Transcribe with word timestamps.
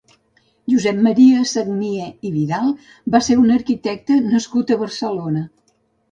Josep 0.71 1.01
Maria 1.07 1.41
Sagnier 1.49 2.07
i 2.29 2.31
Vidal 2.37 2.71
va 3.15 3.21
ser 3.27 3.37
un 3.41 3.51
arquitecte 3.57 4.17
nascut 4.31 4.73
a 4.73 4.79
Barcelona. 4.85 5.45